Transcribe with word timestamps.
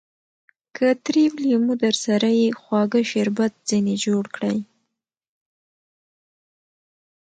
که 0.75 0.87
تريو 1.03 1.33
لېمو 1.43 1.73
درسره 1.83 2.29
يي؛ 2.39 2.47
خواږه 2.61 3.01
شربت 3.11 3.53
ځني 3.69 3.95
جوړ 4.05 4.23
کړئ! 4.35 4.57